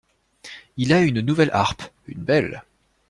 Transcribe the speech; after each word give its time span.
Il 0.77 0.93
a 0.93 1.03
eu 1.03 1.09
une 1.09 1.21
nouvelle 1.21 1.51
harpe, 1.53 1.83
une 2.07 2.23
belle. 2.23 2.63